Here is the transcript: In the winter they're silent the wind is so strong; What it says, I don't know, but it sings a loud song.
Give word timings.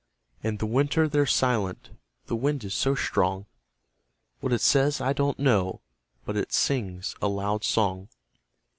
In 0.41 0.57
the 0.57 0.65
winter 0.65 1.07
they're 1.07 1.27
silent 1.27 1.91
the 2.25 2.35
wind 2.35 2.63
is 2.63 2.73
so 2.73 2.95
strong; 2.95 3.45
What 4.39 4.51
it 4.51 4.61
says, 4.61 4.99
I 4.99 5.13
don't 5.13 5.37
know, 5.37 5.81
but 6.25 6.35
it 6.35 6.51
sings 6.51 7.15
a 7.21 7.27
loud 7.27 7.63
song. 7.63 8.09